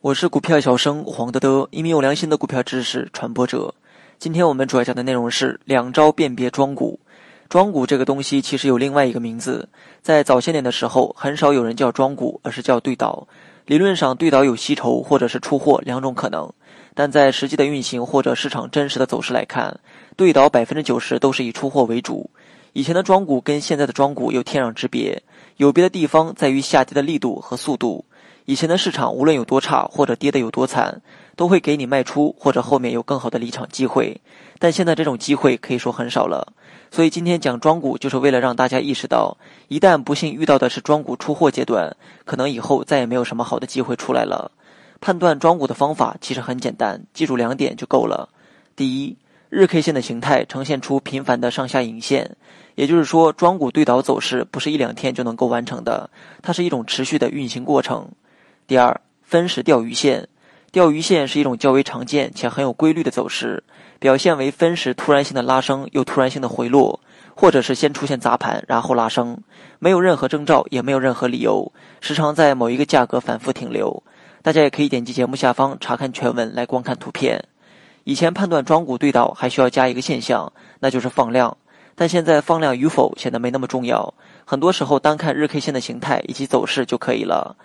[0.00, 3.74] 我是股票小生黄德德，一名有良心的股票知识传播者。
[4.20, 7.00] 今天我们主要讲的内容是两招辨别庄股。
[7.48, 9.68] 庄股这个东西其实有另外一个名字，
[10.02, 13.26] 在早些年的时候，很少有人叫庄股，而是叫对倒。
[13.66, 16.52] 理论上，对倒有吸筹或者是出货两种可能，
[16.94, 19.80] 但在实际的运行或者市场真实的走势来看，
[20.16, 22.30] 对倒百分之九十都是以出货为主。
[22.72, 25.22] 以前的庄股跟现在的庄股有天壤之别，
[25.56, 28.04] 有别的地方在于下跌的力度和速度。
[28.44, 31.00] 以前的市场无论有多差或者跌得有多惨，
[31.36, 34.20] 都会给你卖出或者后面有更好的离场机会，
[34.58, 36.52] 但现在这种机会可以说很少了。
[36.90, 39.36] 所以今天讲庄股，就是为了让大家意识到，
[39.68, 41.94] 一旦不幸遇到的是庄股出货阶段，
[42.24, 44.50] 可能以后再也没有什么好的机会出来了。
[45.00, 48.28] 判断庄股的方法其实很简单，记住两点就够了。
[48.74, 49.16] 第一，
[49.50, 52.36] 日 K 线的形态呈现出频繁的上下影线，
[52.76, 56.08] 也就是说，庄股对倒走势不是一两天就能够完成的，
[56.40, 58.08] 它是一种持续的运行过程。
[58.68, 60.28] 第二，分时钓鱼线，
[60.70, 63.62] 钓鱼线是一种较为常见且很有规律的走势。
[63.98, 67.00] 表现为分时突然性的拉升，又突然性的回落，
[67.34, 69.36] 或者是先出现砸盘，然后拉升，
[69.80, 71.70] 没有任何征兆，也没有任何理由，
[72.00, 74.00] 时常在某一个价格反复停留。
[74.42, 77.44] 大家也可以点击节目下方查看全文来观看图片。
[78.04, 81.56] 以前判断庄股对倒还需要加一个现象，那就是放量，
[81.94, 84.12] 但现在放量与否显得没那么重要，
[84.44, 87.56] 很多时候单看日 K 线的形态以及走势就可以了。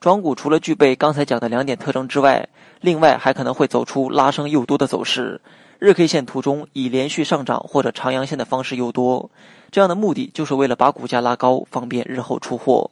[0.00, 2.48] 庄股除了具备刚才讲的两点特征之外，
[2.80, 5.40] 另外还可能会走出拉升又多的走势。
[5.78, 9.30] 日 K 线图中以连续上涨或者长阳线的方式又多，
[9.70, 12.90] 这样的目的就是为了把股价拉高，方便日后出货。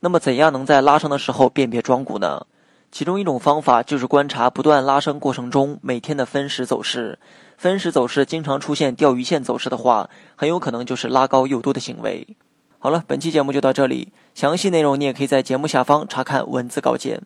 [0.00, 2.46] 那么，怎样能在拉升的时候辨别庄股呢？
[2.90, 7.18] 其中一种方法就是观察不断拉升过程中每天的分时走势。
[7.56, 12.36] 分时走势经常出现钓鱼线走势的话，很有可能就是拉高诱多的行为。
[12.78, 17.20] 好了，本期节目就到这里，详细内容你也可以在节目下方查看文字稿件。